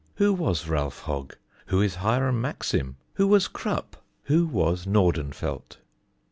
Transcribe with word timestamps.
Who 0.15 0.33
was 0.33 0.67
Ralph 0.67 1.03
Hogge? 1.03 1.35
Who 1.67 1.79
is 1.79 1.93
Hiram 1.97 2.41
Maxim? 2.41 2.97
Who 3.13 3.27
was 3.27 3.47
Krupp? 3.47 3.97
Who 4.23 4.47
was 4.47 4.87
Nordenfelt? 4.87 5.77